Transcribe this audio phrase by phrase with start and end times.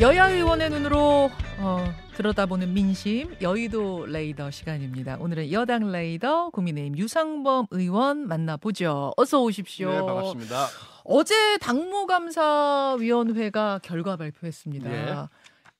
[0.00, 1.28] 여야 의원의 눈으로
[1.58, 5.16] 어, 들여다보는 민심 여의도 레이더 시간입니다.
[5.18, 9.12] 오늘은 여당 레이더 국민의힘 유상범 의원 만나보죠.
[9.16, 9.90] 어서 오십시오.
[9.90, 10.66] 네, 반갑습니다.
[11.02, 14.92] 어제 당무감사위원회가 결과 발표했습니다.
[14.92, 15.16] 예.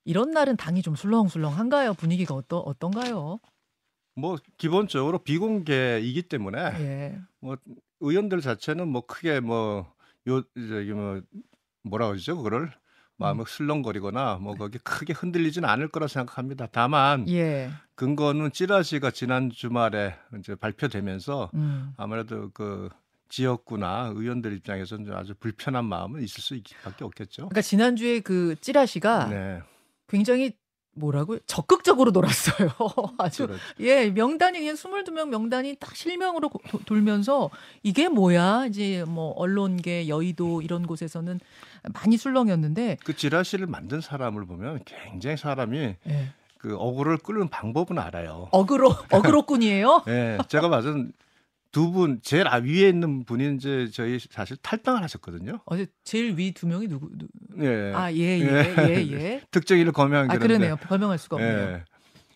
[0.05, 1.95] 이런 날은 당이 좀 술렁술렁한가요?
[1.95, 3.39] 분위기가 어떠, 어떤가요?
[4.16, 7.16] 뭐 기본적으로 비공개이기 때문에 예.
[8.00, 9.87] 의원들 자체는 뭐 크게 뭐요
[10.57, 11.21] 저기 뭐
[11.85, 12.73] 뭐라 그러죠 그거를
[13.19, 16.69] 마음을 슬렁거리거나 뭐 거기 크게 흔들리지는 않을 거라 생각합니다.
[16.70, 17.70] 다만 예.
[17.97, 21.93] 근거는 찌라시가 지난 주말에 이제 발표되면서 음.
[21.96, 22.88] 아무래도 그
[23.29, 27.48] 지역구나 의원들 입장에서는 좀 아주 불편한 마음은 있을 수밖에 없겠죠.
[27.48, 29.60] 그러니까 지난주에 그 찌라시가 네,
[30.09, 30.57] 굉장히
[30.98, 31.38] 뭐라고요?
[31.47, 32.69] 적극적으로 놀았어요.
[33.19, 33.62] 아주 그렇죠.
[33.80, 37.51] 예, 명단이 그냥 22명 명단이 딱 실명으로 고- 도- 돌면서
[37.83, 38.66] 이게 뭐야?
[38.66, 41.41] 이제 뭐 언론계, 여의도 이런 곳에서는
[41.95, 46.29] 많이 술렁이었는데 그 지라시를 만든 사람을 보면 굉장히 사람이 예.
[46.59, 48.49] 그 어구를 끄는 방법은 알아요.
[48.51, 50.02] 어그로 어그로꾼이에요.
[50.09, 51.13] 예, 제가 봐선
[51.71, 55.61] 두 분 제일 아- 위에 있는 분이 이제 저희 사실 탈당을 하셨거든요.
[55.66, 57.09] 어제 제일 위 두 명이 누구?
[57.13, 57.27] 누...
[57.63, 57.93] 예.
[57.95, 59.43] 아, 예, 예, 예, 예.
[59.51, 60.77] 특정인을 거명한 아, 그러네요.
[60.88, 61.59] 설명할 수가 없네요.
[61.59, 61.85] 예.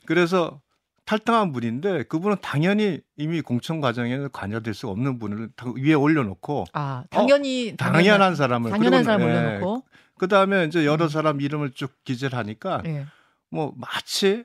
[0.06, 0.60] 그래서
[1.04, 7.04] 탈당한 분인데 그분은 당연히 이미 공천 과정에 관여될 수 없는 분을 다 위에 올려놓고 아,
[7.10, 9.84] 당연히 당연한 사람을 당연한 사람 예, 올려놓고
[10.18, 11.08] 그 다음에 이제 여러 음.
[11.08, 13.06] 사람 이름을 쭉 기재를 하니까 예.
[13.50, 14.44] 뭐 마치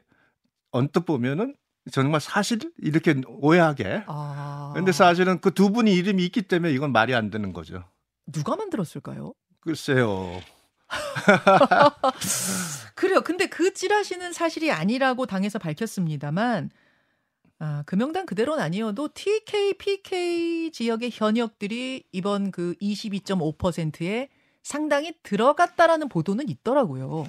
[0.71, 1.55] 언뜻 보면은
[1.91, 4.03] 정말 사실 이렇게 오해하게.
[4.07, 4.71] 아.
[4.75, 7.83] 근데 사실은 그 두 분이 이름이 있기 때문에 이건 말이 안 되는 거죠.
[8.31, 9.33] 누가 만들었을까요?
[9.61, 10.41] 글쎄요.
[12.95, 13.21] 그래요.
[13.21, 16.69] 근데 그 찌라시는 사실이 아니라고 당에서 밝혔습니다만
[17.59, 24.29] 아, 그 명단 그대로는 아니어도 TK, PK 지역의 현역들이 이번 그 22.5%에
[24.61, 27.25] 상당히 들어갔다라는 보도는 있더라고요.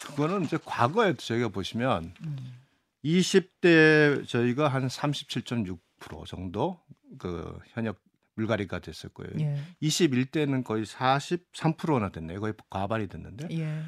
[0.00, 2.57] 그거는 이제 과거에 저희가 보시면 음.
[3.04, 6.80] 20대 저희가 한 37.6% 정도
[7.18, 8.00] 그 현역
[8.34, 9.32] 물갈이가 됐을 거예요.
[9.40, 9.56] 예.
[9.82, 12.40] 21대는 거의 43%나 됐네요.
[12.40, 13.48] 거의 과반이 됐는데.
[13.52, 13.82] 예.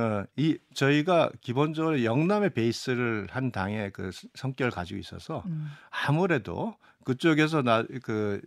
[0.00, 5.68] 어, 이 저희가 기본적으로 영남의 베이스를 한 당의 그 성격을 가지고 있어서 음.
[5.90, 8.42] 아무래도 그쪽에서 나그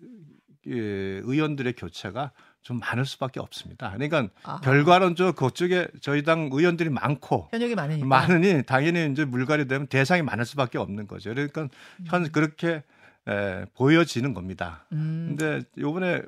[0.67, 2.31] 예, 의원들의 교체가
[2.61, 3.91] 좀 많을 수밖에 없습니다.
[3.91, 4.59] 그러니까 아하.
[4.61, 8.05] 결과론적으로 그쪽에 저희 당 의원들이 많고 현역이 많으니까.
[8.05, 11.33] 많으니 당연히 이제 물갈이 되면 대상이 많을 수밖에 없는 거죠.
[11.33, 11.67] 그러니까
[12.05, 12.83] 현 그렇게
[13.27, 14.85] 에, 보여지는 겁니다.
[14.91, 15.35] 음.
[15.37, 16.21] 근데 요번에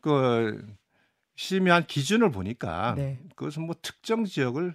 [0.00, 0.66] 그
[1.36, 3.20] 심의한 기준을 보니까 네.
[3.36, 4.74] 그것은 뭐 특정 지역을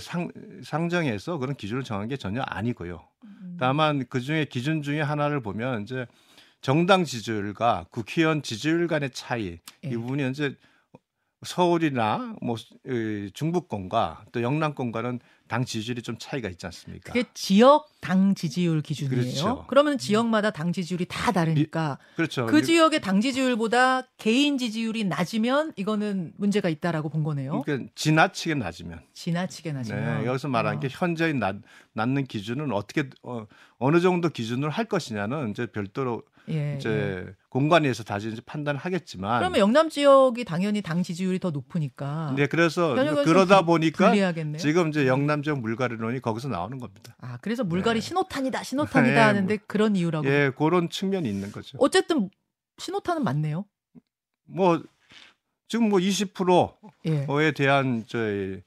[0.00, 0.30] 상,
[0.64, 3.06] 상정해서 그런 기준을 정한 게 전혀 아니고요.
[3.24, 3.56] 음.
[3.60, 6.06] 다만 그 중에 기준 중에 하나를 보면 이제
[6.62, 9.88] 정당 지지율과 국회의원 지지율 간의 차이 예.
[9.88, 10.56] 이 부분이 이제
[11.44, 12.56] 서울이나 뭐
[12.86, 15.18] 이, 중부권과 또 영남권과는
[15.48, 17.12] 당 지지율이 좀 차이가 있지 않습니까?
[17.12, 19.22] 그게 지역 당 지지율 기준이에요.
[19.22, 19.64] 그렇죠.
[19.66, 22.46] 그러면 지역마다 당 지지율이 다 다르니까 그렇죠.
[22.46, 27.62] 그 지역의 당 지지율보다 개인 지지율이 낮으면 이거는 문제가 있다라고 본 거네요.
[27.62, 30.20] 그러니까 지나치게 낮으면 지나치게 낮으면.
[30.20, 30.80] 네, 여기서 말하는 아.
[30.80, 31.56] 게 현저히 낮,
[31.92, 33.46] 낮는 기준은 어떻게 어,
[33.78, 36.76] 어느 정도 기준으로 할 것이냐는 이제 별도로 예, 예.
[36.76, 42.46] 이제 공관위에서 다시 이제 판단을 하겠지만 그러면 영남 지역이 당연히 당 지지율이 더 높으니까 네,
[42.46, 44.58] 그래서 그러다 좀 보니까 불리하겠네요.
[44.58, 47.16] 지금 이제 영남 지역 물갈이론이 거기서 나오는 겁니다.
[47.20, 48.06] 아 그래서 물갈이 네.
[48.06, 50.26] 신호탄이다 신호탄이다 네, 하는데 그런 이유라고.
[50.26, 51.78] 예, 그런 측면이 있는 거죠.
[51.80, 52.30] 어쨌든
[52.78, 53.64] 신호탄은 맞네요.
[54.44, 54.82] 뭐
[55.68, 57.52] 지금 뭐 20%에 예.
[57.52, 58.62] 대한 저희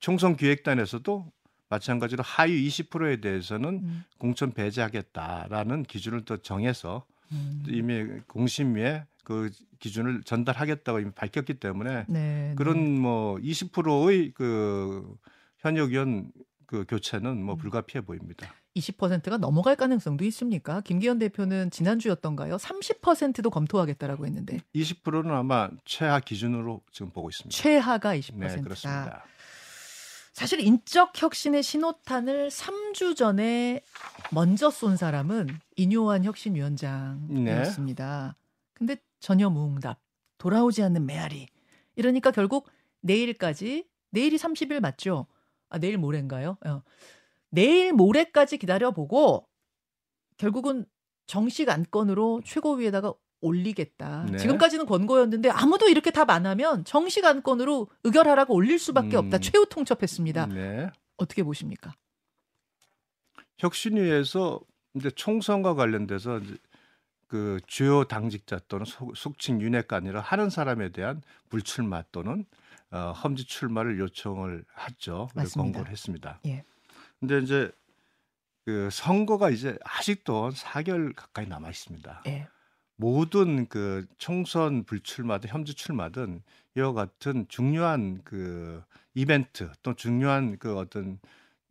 [0.00, 1.26] 총선 기획단에서도
[1.68, 7.62] 마찬가지로 하위 20%에 대해서는 음, 공천 배제하겠다라는 기준을 또 정해서 음.
[7.68, 13.00] 이미 공심위에 그 기준을 전달하겠다고 이미 밝혔기 때문에 네, 그런 네.
[13.00, 15.14] 뭐 20%의 그
[15.58, 16.32] 현역 의원
[16.66, 17.58] 그 교체는 뭐 음.
[17.58, 18.52] 불가피해 보입니다.
[18.76, 20.80] 20%가 넘어갈 가능성도 있습니까?
[20.82, 22.56] 김기현 대표는 지난주였던가요?
[22.56, 27.56] 30%도 검토하겠다라고 했는데 20%는 아마 최하 기준으로 지금 보고 있습니다.
[27.56, 28.56] 최하가 20%다.
[28.56, 29.24] 네, 그렇습니다.
[30.38, 33.82] 사실 인적 혁신의 신호탄을 3주 전에
[34.30, 38.36] 먼저 쏜 사람은 인요한 혁신위원장이었습니다.
[38.72, 39.98] 근데 전혀 무응답,
[40.38, 41.48] 돌아오지 않는 메아리.
[41.96, 42.68] 이러니까 결국
[43.00, 45.26] 내일까지 내일이 30일 맞죠?
[45.70, 46.56] 아 내일 모레인가요?
[46.64, 46.82] 어.
[47.50, 49.44] 내일 모레까지 기다려보고
[50.36, 50.86] 결국은
[51.26, 54.26] 정식 안건으로 최고위에다가 올리겠다.
[54.30, 54.38] 네.
[54.38, 59.24] 지금까지는 권고였는데 아무도 이렇게 답 안 하면 정식 안건으로 의결하라고 올릴 수밖에 음.
[59.26, 59.38] 없다.
[59.38, 60.46] 최후 통첩했습니다.
[60.46, 60.90] 네.
[61.16, 61.94] 어떻게 보십니까?
[63.58, 64.60] 혁신위에서
[64.94, 66.56] 이제 총선과 관련돼서 이제
[67.26, 72.46] 그 주요 당직자 또는 속- 속칭 윤핵관이라 하는 사람에 대한 불출마 또는
[72.90, 75.28] 어, 험지 출마를 요청을 했죠.
[75.34, 75.62] 맞습니다.
[75.62, 76.40] 권고를 했습니다.
[76.46, 76.64] 예.
[77.20, 77.70] 근데 이제
[78.64, 82.22] 그 선거가 이제 아직도 4개월 가까이 남아 있습니다.
[82.28, 82.48] 예.
[82.98, 86.42] 모든 그 총선 불출마든 험지 출마든
[86.76, 88.82] 이와 같은 중요한 그
[89.14, 91.20] 이벤트 또 중요한 그 어떤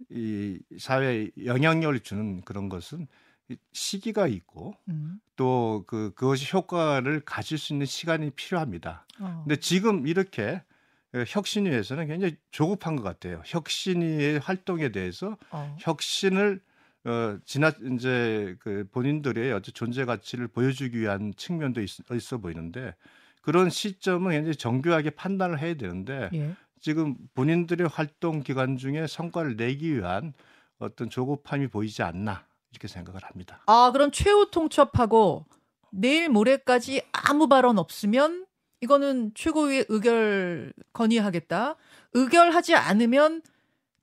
[0.09, 3.07] 이 사회에 영향력을 주는 그런 것은
[3.50, 5.19] 이 시기가 있고 음.
[5.35, 9.06] 또그 그것이 효과를 가질 수 있는 시간이 필요합니다.
[9.19, 9.44] 어.
[9.45, 10.63] 근데 지금 이렇게
[11.13, 13.41] 어, 혁신위에서는 굉장히 조급한 것 같아요.
[13.45, 15.75] 혁신위의 활동에 대해서 어.
[15.80, 16.62] 혁신을
[17.07, 22.94] 어 지나 이제 그 본인들의 어떤 존재 가치를 보여주기 위한 측면도 있, 있어 보이는데
[23.42, 26.54] 그런 시점은 굉장히 정교하게 판단을 해야 되는데 예.
[26.81, 30.33] 지금 본인들의 활동 기간 중에 성과를 내기 위한
[30.80, 33.63] 어떤 조급함이 보이지 않나 이렇게 생각을 합니다.
[33.68, 35.45] 아, 그럼 최후 통첩하고
[35.92, 38.45] 내일 모레까지 아무 발언 없으면
[38.81, 41.75] 이거는 최고위의 의결 건의하겠다.
[42.13, 43.42] 의결하지 않으면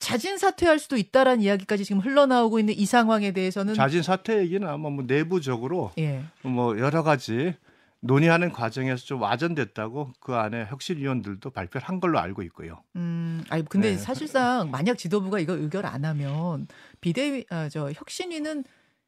[0.05, 4.91] 자진 사퇴할 수도 있다라는 이야기까지 지금 흘러나오고 있는 이 상황에 대해서는 자진 사퇴 얘기는 아마
[4.91, 6.23] 뭐 내부적으로 예.
[6.43, 7.55] 뭐 여러 가지
[8.01, 12.83] 논의하는 과정에서 좀 와전됐다고 그 안에 혁신위원들도 발표를 한 걸로 알고 있고요.
[12.97, 13.97] 음, 아니 근데 네.
[13.97, 16.69] 사실상 만약 지도부가 이거 의결 안 하면
[17.01, 18.65] 비대위 아, 저 혁신위는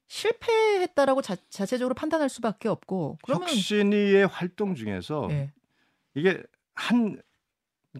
[0.06, 5.52] 실패했다라고 자, 자체적으로 판단할 수밖에 없고 그러면 혁신위의 활동 중에서 예.
[6.14, 6.42] 이게
[6.74, 7.20] 한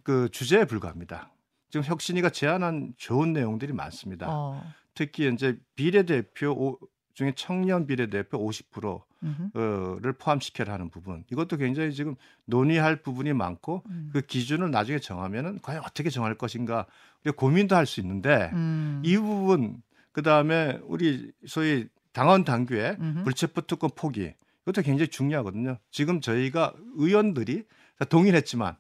[0.03, 1.31] 그 주제에 불과합니다.
[1.77, 4.29] 지금 혁신위가 제안한 좋은 내용들이 많습니다.
[4.31, 4.63] 어.
[4.95, 6.79] 특히 이제 비례대표 오-
[7.13, 10.13] 중에 청년 비례대표 50%를 음흠.
[10.19, 12.15] 포함시켜야 하는 부분 이것도 굉장히 지금
[12.47, 14.11] 논의할 부분이 많고 음.
[14.13, 16.87] 그 기준을 나중에 정하면은 과연 어떻게 정할 것인가
[17.25, 19.03] 우리가 고민도 할 수 있는데 음.
[19.05, 19.83] 이 부분
[20.13, 23.25] 그 다음에 우리 소위 당원 당규의 음흠.
[23.25, 24.33] 불체포 특권 포기
[24.63, 25.77] 이것도 굉장히 중요하거든요.
[25.91, 27.65] 지금 저희가 의원들이
[27.99, 28.77] 다 동의했지만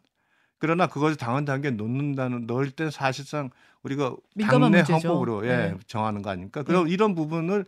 [0.58, 3.50] 그러나 그것을 당원 당규에 놓는다는 넣을 땐 사실상
[3.82, 4.16] 우리가
[4.92, 5.08] 당내.
[5.08, 5.74] 헌법으로 예, 네.
[5.86, 6.62] 정하는 거 아닙니까?
[6.62, 7.64] 그럼 이런 부분을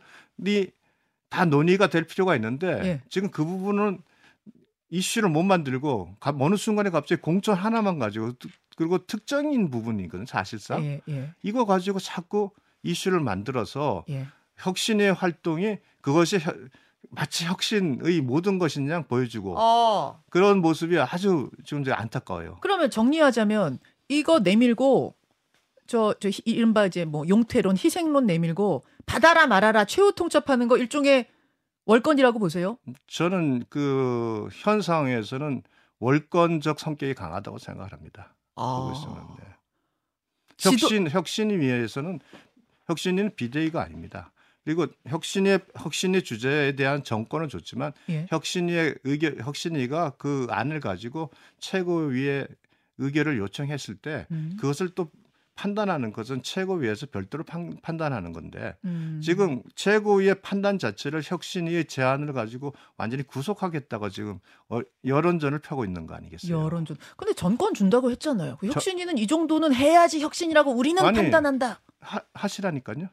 [1.28, 3.00] 다 논의가 될 필요가 있는데 예.
[3.10, 4.00] 지금 그 부분은
[4.90, 10.82] 이슈를 못 만들고 가- 어느 순간에 갑자기 공천 하나만 가지고 특- 그리고 특정인 부분이거든 사실상
[10.84, 12.50] 예, 예, 이거 가지고 자꾸
[12.82, 14.26] 이슈를 만들어서 예.
[14.56, 16.54] 혁신의 활동이 그것이 혀-
[17.10, 20.22] 마치 혁신의 모든 것인 양 보여주고 어.
[20.30, 22.58] 그런 모습이 아주 지금 이제 안타까워요.
[22.60, 23.78] 그러면 정리하자면
[24.08, 25.14] 이거 내밀고
[25.86, 31.26] 저, 저 히- 이른바 이제 뭐 용태론, 희생론 내밀고 받아라 말아라 최후 통첩하는 거 일종의
[31.86, 32.76] 월권이라고 보세요.
[33.06, 35.62] 저는 그 현 상황에서는
[36.00, 38.34] 월권적 성격이 강하다고 생각을 합니다.
[38.54, 39.26] 보고 있으면.
[39.38, 39.44] 네.
[40.58, 42.20] 지도- 혁신 혁신위에서는
[42.86, 44.30] 혁신위는 비대위가 아닙니다.
[44.64, 48.26] 그리고 혁신의 혁신의 주제에 대한 정권은 좋지만 예.
[48.28, 52.48] 혁신위의 의견 혁신위가 그 안을 가지고 최고위의
[52.98, 54.56] 의결을 요청했을 때 음.
[54.60, 55.10] 그것을 또
[55.58, 59.20] 판단하는 것은 최고위에서 별도로 판, 판단하는 건데 음.
[59.20, 64.38] 지금 최고위의 판단 자체를 혁신위의 제안을 가지고 완전히 구속하겠다고 지금
[64.68, 66.56] 어, 여론전을 펴고 있는 거 아니겠어요?
[66.56, 66.96] 여론전.
[67.16, 68.58] 근데 전권 준다고 했잖아요.
[68.60, 71.80] 그 혁신위는 이 정도는 해야지 혁신이라고 우리는 아니, 판단한다.
[72.00, 73.08] 하, 하시라니까요.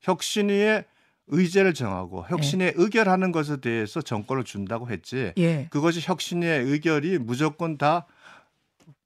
[0.00, 0.84] 혁신위의
[1.28, 2.28] 의제를 정하고 네.
[2.30, 5.32] 혁신위에 의결하는 것에 대해서 정권을 준다고 했지.
[5.38, 5.66] 예.
[5.70, 8.06] 그것이 혁신위의 의결이 무조건 다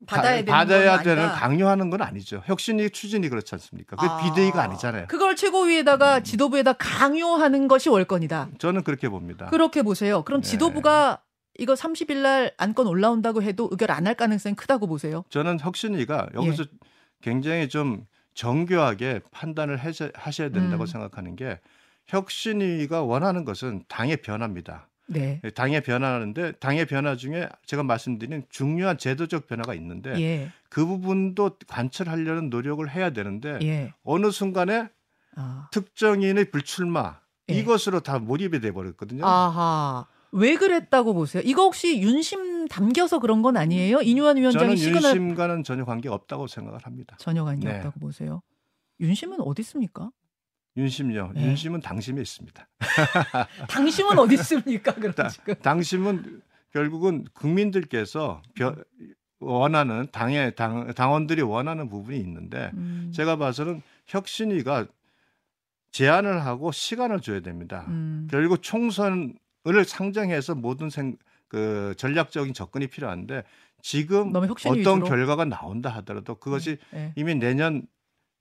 [0.06, 1.28] 받아야 되는 받아야 건 되는.
[1.28, 2.42] 강요하는 건 아니죠.
[2.44, 3.96] 혁신위 추진이 그렇지 않습니까?
[3.96, 4.18] 그게 아.
[4.18, 5.06] 비대위가 아니잖아요.
[5.08, 8.50] 그걸 최고위에다가 지도부에다 강요하는 것이 월권이다.
[8.58, 9.46] 저는 그렇게 봅니다.
[9.46, 10.22] 그렇게 보세요.
[10.22, 10.48] 그럼 네.
[10.48, 11.22] 지도부가
[11.58, 15.24] 이거 30일 날 안건 올라온다고 해도 의결 안 할 가능성이 크다고 보세요.
[15.30, 16.66] 저는 혁신위가 여기서 예.
[17.22, 20.86] 굉장히 좀 정교하게 판단을 해서- 하셔야 된다고 음.
[20.86, 21.60] 생각하는 게
[22.06, 24.88] 혁신위가 원하는 것은 당의 변화입니다.
[25.06, 25.40] 네.
[25.56, 30.52] 당의 변화하는데 당의 변화 중에 제가 말씀드린 중요한 제도적 변화가 있는데 예.
[30.68, 33.92] 그 부분도 관철하려는 노력을 해야 되는데 예.
[34.04, 34.88] 어느 순간에
[35.34, 35.68] 아.
[35.72, 37.18] 특정인의 불출마
[37.50, 37.54] 예.
[37.54, 39.26] 이것으로 다 몰입이 돼 버렸거든요.
[39.26, 40.06] 아하.
[40.32, 41.42] 왜 그랬다고 보세요?
[41.44, 44.00] 이거 혹시 윤심 담겨서 그런 건 아니에요?
[44.00, 47.16] 이뉴한 위원장이 저는 시그널 윤심과는 전혀 관계가 없다고 생각을 합니다.
[47.18, 47.76] 전혀 관계 네.
[47.76, 48.42] 없다고 보세요.
[49.00, 50.10] 윤심은 어디 있습니까?
[50.76, 51.32] 윤심요.
[51.34, 51.46] 네.
[51.46, 52.68] 윤심은 당심에 있습니다.
[53.68, 54.94] 당심은 어디 있습니까?
[54.94, 55.54] 그럼 다- 지금.
[55.56, 58.76] 당심은 결국은 국민들께서 벼-
[59.40, 63.10] 원하는 당의 당, 당원들이 원하는 부분이 있는데 음.
[63.12, 64.86] 제가 봐서는 혁신위가
[65.92, 67.86] 제안을 하고 시간을 줘야 됩니다.
[67.88, 68.28] 음.
[68.30, 69.34] 결국 총선
[69.66, 71.16] 을 상정해서 모든 생,
[71.48, 73.42] 그 전략적인 접근이 필요한데
[73.82, 75.04] 지금 어떤 위주로?
[75.04, 77.12] 결과가 나온다 하더라도 그것이 예.
[77.16, 77.86] 이미 내년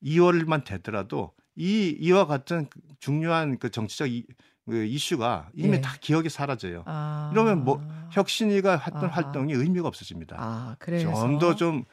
[0.03, 4.25] 2월만 되더라도 이 이와 같은 그 중요한 그 정치적 이,
[4.65, 5.81] 그 이슈가 이미 예.
[5.81, 6.83] 다 기억이 사라져요.
[6.85, 7.31] 아.
[7.33, 9.07] 이러면 뭐 혁신위가 했던 아하.
[9.09, 10.37] 활동이 의미가 없어집니다.
[10.39, 11.83] 아, 그래서 좀더 좀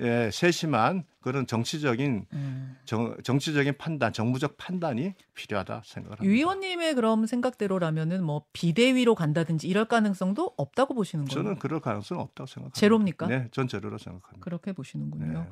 [0.00, 2.76] 예, 세심한 그런 정치적인 음.
[2.84, 6.24] 정, 정치적인 판단, 정부적 판단이 필요하다 생각을 합니다.
[6.24, 11.42] 유 의원님의 그럼 생각대로라면은 뭐 비대위로 간다든지 이럴 가능성도 없다고 보시는 거예요?
[11.42, 12.78] 저는 그럴 가능성은 없다고 생각합니다.
[12.80, 13.26] 제로입니까?
[13.26, 14.42] 네, 전 제로로 생각합니다.
[14.42, 15.40] 그렇게 보시는군요.
[15.40, 15.48] 네.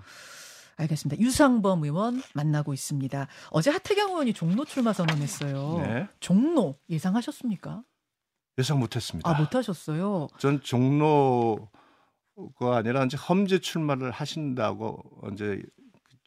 [0.78, 1.20] 알겠습니다.
[1.22, 3.28] 유상범 의원 만나고 있습니다.
[3.50, 5.78] 어제 하태경 의원이 종로 출마 선언했어요.
[5.78, 6.08] 네.
[6.20, 7.82] 종로 예상하셨습니까?
[8.58, 9.28] 예상 못했습니다.
[9.28, 10.28] 아 못하셨어요.
[10.38, 11.68] 전 종로
[12.58, 15.62] 가 아니라 이제 험지 출마를 하신다고 이제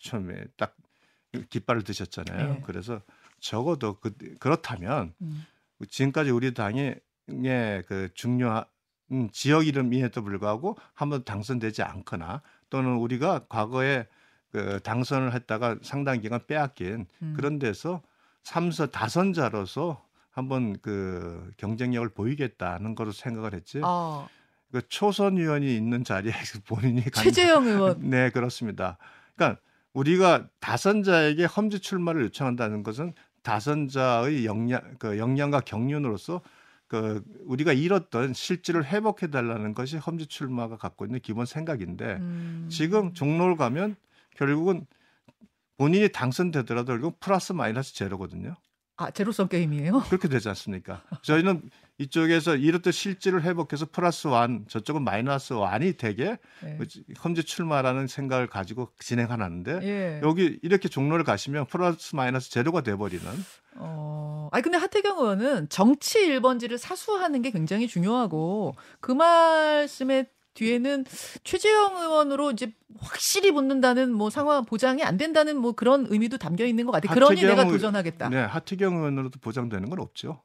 [0.01, 0.75] 처음에 딱
[1.49, 2.53] 깃발을 드셨잖아요.
[2.55, 2.61] 네.
[2.65, 3.01] 그래서
[3.39, 5.45] 적어도 그, 그렇다면 음.
[5.87, 6.99] 지금까지 우리 당의
[7.87, 8.65] 그 중요한
[9.31, 14.07] 지역 이름임에도 불구하고 한 번 당선되지 않거나 또는 우리가 과거에
[14.51, 17.33] 그 당선을 했다가 상당 기간 빼앗긴 음.
[17.35, 18.01] 그런 데서
[18.43, 23.79] 삼서 다선자로서 한번 그 경쟁력을 보이겠다는 거로 생각을 했지.
[23.83, 24.27] 아
[24.71, 26.31] 그 초선 의원이 있는 자리에
[26.67, 28.97] 본인이 간- 최재형 의원 네 그렇습니다.
[29.35, 29.59] 그러니까
[29.93, 36.41] 우리가 다선자에게 험지 출마를 요청한다는 것은 다선자의 역량 그 역량과 경륜으로서
[36.87, 42.67] 그 우리가 잃었던 실질을 회복해 달라는 것이 험지 출마가 갖고 있는 기본 생각인데 음.
[42.71, 43.95] 지금 종로를 가면
[44.35, 44.85] 결국은
[45.77, 48.55] 본인이 당선되더라도 결국 플러스 마이너스 제로거든요.
[48.97, 50.01] 아 제로섬 게임이에요.
[50.09, 51.03] 그렇게 되지 않습니까?
[51.21, 56.77] 저희는 이쪽에서 이렇듯 실질을 회복해서 플러스 완, 저쪽은 마이너스 완이 되게 네.
[57.23, 60.21] 험지 출마라는 생각을 가지고 진행하는데 예.
[60.23, 63.25] 여기 이렇게 종로를 가시면 플러스 마이너스 제로가 돼버리는
[63.75, 71.05] 어, 아니 근데 하태경 의원은 정치 1번지를 사수하는 게 굉장히 중요하고 그 말씀의 뒤에는
[71.43, 76.85] 최재형 의원으로 이제 확실히 붙는다는 뭐 상황 보장이 안 된다는 뭐 그런 의미도 담겨 있는
[76.85, 77.13] 것 같아요.
[77.13, 78.29] 그러니 내가 의- 도전하겠다.
[78.29, 80.41] 네, 하태경 의원으로도 보장되는 건 없죠.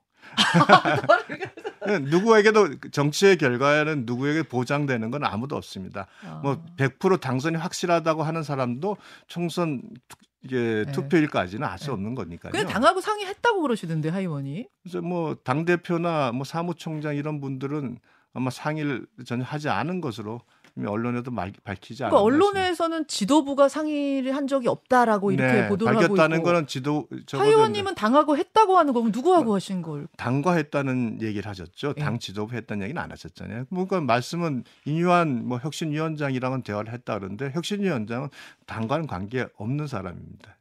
[1.87, 6.07] 네, 누구에게도 정치의 결과에는 누구에게 보장되는 건 아무도 없습니다.
[6.27, 6.41] 아.
[6.45, 10.93] 뭐100% 당선이 확실하다고 하는 사람도 총선 투- 이게 네.
[10.93, 11.93] 투표일까지는 알수 네.
[11.93, 12.53] 없는 거니까요.
[12.53, 14.67] 근데 당하고 상의했다고 그러시던데 하 의원이.
[14.83, 17.99] 그래서 뭐당 대표나 뭐 사무총장 이런 분들은
[18.35, 20.41] 아마 상의를 전혀 하지 않은 것으로
[20.85, 26.43] 언론에도 말, 밝히지 그러니까 언론에서는 지도부가 상의를 한 적이 없다라고 이렇게 네, 보도를 하고 밝혔다는.
[26.43, 30.09] 거는 지도 하 의원님은 당하고 했다고 하는 거면 누구하고 하신 걸?
[30.17, 31.95] 당과 했다는 얘기를 하셨죠.
[31.97, 32.01] 예.
[32.01, 33.67] 당 지도부 했다는 얘기는 안 하셨잖아요.
[33.71, 38.31] 그러니까 말씀은 인유한 뭐 혁신위원장이랑은 대화를 했다 그러는데 혁신위원장은
[38.67, 40.57] 당과는 관계 없는 사람입니다.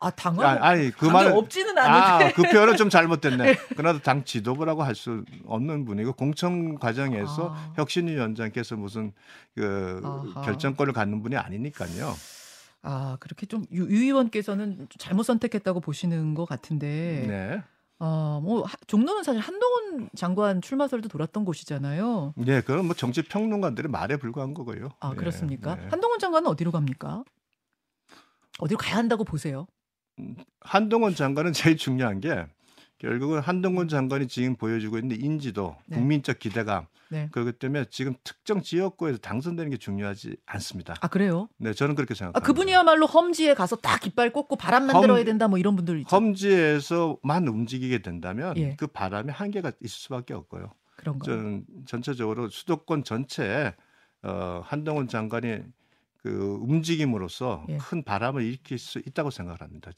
[0.00, 2.24] 아 당하고 아, 그 관계 말은 없지는 않은데.
[2.26, 3.56] 아, 그 표현은 좀 잘못됐네.
[3.76, 7.72] 그러나 당 지도부라고 할 수 없는 분이고 공천 과정에서 아.
[7.76, 9.12] 혁신위 원장께서 무슨
[9.54, 10.42] 그 아하.
[10.42, 12.14] 결정권을 갖는 분이 아니니까요.
[12.82, 17.24] 아 그렇게 좀유 의원께서는 좀 잘못 선택했다고 보시는 것 같은데.
[17.28, 17.62] 네.
[18.00, 22.34] 어뭐 종로는 사실 한동훈 장관 출마설도 돌았던 곳이잖아요.
[22.36, 24.90] 네, 그건 뭐 정치 평론가들의 말에 불과한 거고요.
[25.00, 25.74] 아 네, 그렇습니까?
[25.74, 25.88] 네.
[25.90, 27.24] 한동훈 장관은 어디로 갑니까?
[28.60, 29.66] 어디로 가야 한다고 보세요?
[30.60, 32.46] 한동훈 장관은 제일 중요한 게
[32.98, 35.96] 결국은 한동훈 장관이 지금 보여주고 있는 인지도, 네.
[35.96, 37.28] 국민적 기대감 네.
[37.30, 40.94] 그렇기 때문에 지금 특정 지역구에서 당선되는 게 중요하지 않습니다.
[41.00, 41.48] 아 그래요?
[41.56, 42.46] 네, 저는 그렇게 아 생각합니다.
[42.46, 46.14] 그분이야말로 험지에 가서 딱 깃발 꽂고 바람 만들어야 된다 뭐 이런 분들 있죠.
[46.14, 48.76] 험지에서만 움직이게 된다면 예.
[48.76, 50.72] 그 바람에 한계가 있을 수밖에 없고요.
[50.96, 51.24] 그런 거.
[51.24, 53.74] 저는 전체적으로 수도권 전체에
[54.22, 55.60] 어, 한동훈 장관이
[56.28, 57.78] 그 움직임으로써 예.
[57.78, 59.90] 큰 바람을 일으킬 수 있다고 생각을 합니다.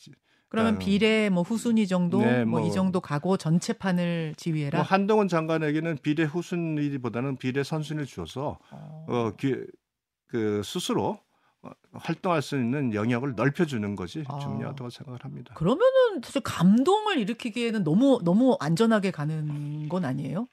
[0.48, 4.78] 그러면 어, 비례 뭐 후순위 정도 네, 뭐이 뭐- 정도 가고 전체 판을 지휘해라.
[4.78, 9.06] 뭐 한동훈 장관에게는 비례 후순위보다는 비례 선순위를 줘서 어.
[9.08, 9.56] 어, 기,
[10.28, 11.18] 그 스스로
[11.62, 14.38] 어, 활동할 수 있는 영역을 넓혀주는 것이 아.
[14.38, 15.54] 중요하다고 생각을 합니다.
[15.54, 20.46] 그러면은 사실 감동을 일으키기에는 너무 너무 안전하게 가는 건 아니에요?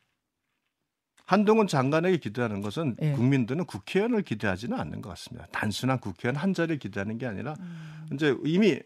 [1.27, 3.11] 한동훈 장관에게 기대하는 것은 예.
[3.11, 5.45] 국민들은 국회의원을 기대하지는 않는 것 같습니다.
[5.51, 7.53] 단순한 국회의원 한 자리를 기대하는 게 아니라
[8.13, 8.79] 이제 이미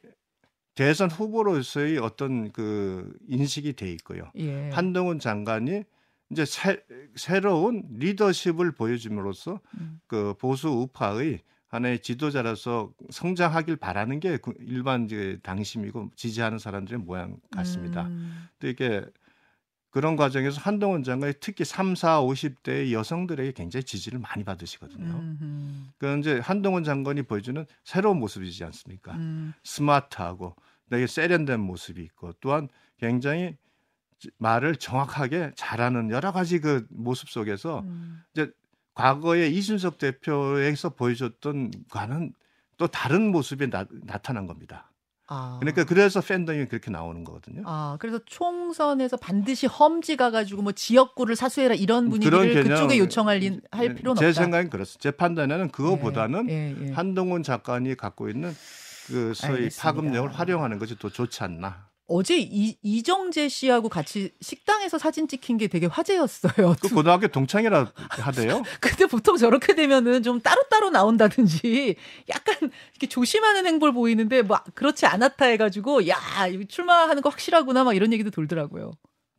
[0.73, 4.31] 대선 후보로서의 어떤 그 인식이 돼 있고요.
[4.37, 4.69] 예.
[4.71, 5.83] 한동훈 장관이
[6.31, 6.81] 이제 새,
[7.15, 9.99] 새로운 리더십을 보여줌으로써 음.
[10.07, 18.07] 그 보수 우파의 하나의 지도자로서 성장하길 바라는 게그 일반 이제 당심이고 지지하는 사람들의 모양 같습니다.
[18.07, 18.47] 음.
[18.59, 19.05] 또 이게
[19.91, 25.11] 그런 과정에서 한동훈 장관이 특히 3, 4, 50대의 여성들에게 굉장히 지지를 많이 받으시거든요.
[25.11, 25.83] 음흠.
[25.97, 29.13] 그 이제 한동훈 장관이 보여주는 새로운 모습이지 않습니까?
[29.15, 29.53] 음.
[29.63, 30.55] 스마트하고
[30.89, 32.69] 되게 세련된 모습이 있고 또한
[32.99, 33.57] 굉장히
[34.37, 38.23] 말을 정확하게 잘하는 여러 가지 그 모습 속에서 음.
[38.93, 42.33] 과거에 이준석 대표에서 보여줬던 과는
[42.77, 43.85] 또 다른 모습이 나,
[44.21, 44.91] 타난 겁니다.
[45.33, 45.55] 아.
[45.61, 47.63] 그러니까 그래서 팬덤이 그렇게 나오는 거거든요.
[47.65, 53.61] 아, 그래서 총선에서 반드시 험지 가가지고 뭐 지역구를 사수해라 이런 분위기를 개념- 그쪽에 요청할 인-
[53.71, 54.41] 할 필요는 제 없다.
[54.41, 54.99] 생각엔 그렇습니다.
[55.01, 56.91] 제 판단에는 그거보다는 예, 예, 예.
[56.91, 58.53] 한동훈 작가님이 갖고 있는
[59.07, 59.81] 그 소위 알겠습니다.
[59.83, 61.87] 파급력을 활용하는 것이 더 좋지 않나.
[62.11, 66.75] 어제 이, 이정재 씨하고 같이 식당에서 사진 찍힌 게 되게 화제였어요.
[66.81, 68.63] 그 고등학교 동창이라 하대요.
[68.81, 71.95] 근데 보통 저렇게 되면은 좀 따로따로 나온다든지
[72.29, 76.17] 약간 이렇게 조심하는 행보를 보이는데 뭐 그렇지 않았다 해가지고 야
[76.67, 78.91] 출마하는 거 확실하구나 막 이런 얘기도 돌더라고요.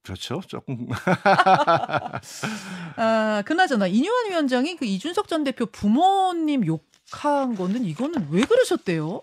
[0.02, 0.40] 그렇죠.
[0.46, 0.88] 조금
[2.96, 9.20] 아 그나저나 이뉴환 위원장이 그 이준석 전 대표 부모님 욕한 거는 이거는 왜 그러셨대요?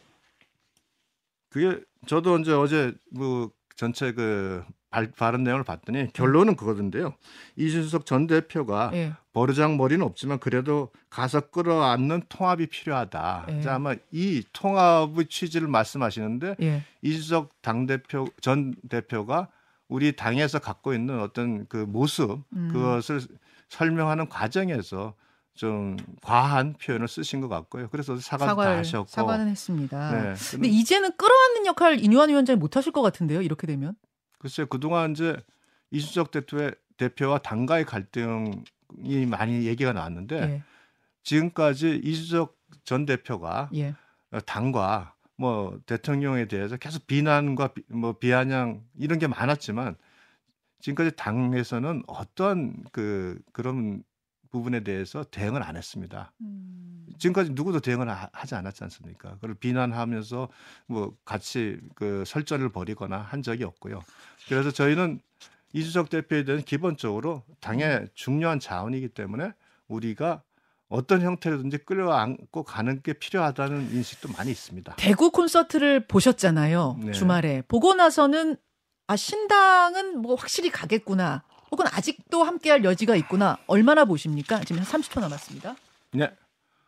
[1.50, 7.14] 그게 저도 이제 어제 뭐 전체 그 발, 발언 내용을 봤더니 결론은 그거던데요.
[7.56, 9.14] 이준석 전 대표가 예.
[9.34, 13.46] 버르장 머리는 없지만 그래도 가서 끌어안는 통합이 필요하다.
[13.50, 13.62] 예.
[13.62, 16.84] 자, 아마 이 통합의 취지를 말씀하시는데 예.
[17.02, 19.50] 이준석 당 대표 전 대표가
[19.88, 22.70] 우리 당에서 갖고 있는 어떤 그 모습 음.
[22.72, 23.22] 그것을
[23.70, 25.14] 설명하는 과정에서
[25.56, 27.90] 좀 과한 표현을 쓰신 것 같고요.
[27.90, 29.08] 그래서 사과도 다 사과를 하셨고.
[29.08, 30.12] 사과는 했습니다.
[30.12, 30.34] 네.
[30.52, 33.42] 근데 이제는 끌어안는 역할 이뉴환 위원장이 못 하실 것 같은데요.
[33.42, 33.96] 이렇게 되면.
[34.38, 35.36] 글쎄 그동안 이제
[35.92, 40.64] 이준석 대표의 대표와 당과의 갈등이 많이 얘기가 나왔는데 예.
[41.24, 43.96] 지금까지 이준석 전 대표가 예.
[44.46, 49.96] 당과 뭐 대통령에 대해서 계속 비난과 비, 뭐 비아냥 이런 게 많았지만
[50.82, 54.04] 지금까지 당에서는 어떠한 그 그런
[54.52, 56.32] 부분에 대해서 대응을 안 했습니다.
[56.42, 57.06] 음.
[57.18, 59.36] 지금까지 누구도 대응을 하, 하지 않았지 않습니까?
[59.36, 60.50] 그걸 비난하면서
[60.88, 64.02] 뭐 같이 그 설전을 벌이거나 한 적이 없고요.
[64.48, 65.20] 그래서 저희는
[65.74, 69.54] 이준석 대표에 대해서 기본적으로 당의 중요한 자원이기 때문에
[69.88, 70.42] 우리가
[70.88, 74.96] 어떤 형태로든지 끌어안고 가는 게 필요하다는 인식도 많이 있습니다.
[74.96, 76.98] 대구 콘서트를 보셨잖아요.
[77.04, 77.12] 네.
[77.12, 77.62] 주말에.
[77.68, 78.58] 보고 나서는
[79.06, 81.44] 아 신당은 뭐 확실히 가겠구나.
[81.72, 83.58] 혹은 아직도 함께할 여지가 있구나.
[83.68, 84.60] 얼마나 보십니까?
[84.62, 85.76] 지금 한 30초 남았습니다.
[86.14, 86.32] 네.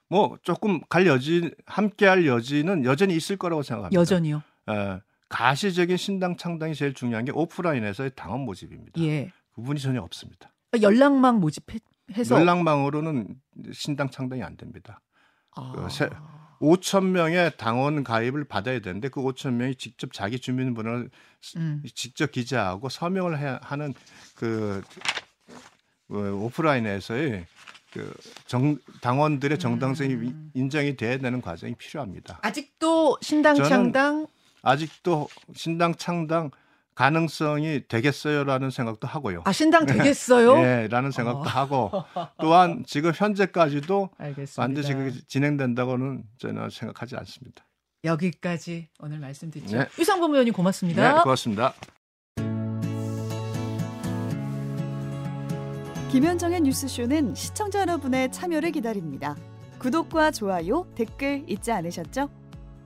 [0.09, 3.99] 뭐 조금 갈 여지 함께할 여지는 여전히 있을 거라고 생각합니다.
[3.99, 4.41] 여전히요.
[4.69, 9.01] 에, 가시적인 신당 창당이 제일 중요한 게 오프라인에서의 당원 모집입니다.
[9.01, 9.31] 예.
[9.55, 10.51] 그분이 전혀 없습니다.
[10.81, 13.35] 연락망 모집해서 연락망으로는
[13.73, 14.99] 신당 창당이 안 됩니다.
[15.55, 15.71] 아.
[15.75, 16.09] 그 세-
[16.61, 21.09] 5천 명의 당원 가입을 받아야 되는데 그 5천 명이 직접 자기 주민번호를
[21.57, 21.83] 음.
[21.95, 23.93] 직접 기재하고 서명을 해야 하는
[24.35, 24.81] 그
[26.09, 27.45] 어, 오프라인에서의
[27.91, 28.13] 그
[28.45, 30.51] 정, 당원들의 정당성이 음.
[30.53, 32.39] 인정이 돼야 되는 과정이 필요합니다.
[32.41, 34.27] 아직도 신당 창당
[34.61, 36.51] 아직도 신당 창당
[37.01, 39.41] 가능성이 되겠어요라는 생각도 하고요.
[39.45, 40.55] 아 신당 되겠어요?
[40.59, 41.43] 예, 라는 생각도 어.
[41.43, 41.91] 하고
[42.39, 44.61] 또한 지금 현재까지도 알겠습니다.
[44.61, 47.65] 반드시 그게 진행된다고는 저는 생각하지 않습니다.
[48.03, 49.79] 여기까지 오늘 말씀 듣죠.
[49.79, 49.87] 네.
[49.97, 51.15] 유상범 의원님 고맙습니다.
[51.15, 51.73] 네, 고맙습니다.
[56.11, 59.35] 김현정의 뉴스쇼는 시청자 여러분의 참여를 기다립니다.
[59.79, 62.40] 구독과 좋아요, 댓글 잊지 않으셨죠?